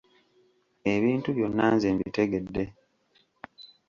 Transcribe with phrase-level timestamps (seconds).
[0.93, 2.63] Ebintu byonna nze mbitegedde.